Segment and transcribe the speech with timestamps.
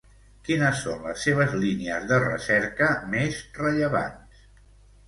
[0.45, 4.43] Quines són les seves línies de recerca més rellevants?